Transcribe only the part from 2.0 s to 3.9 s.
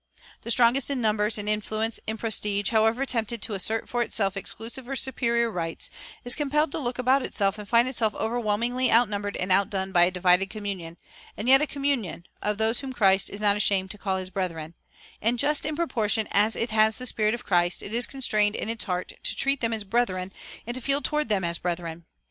in prestige, however tempted to assert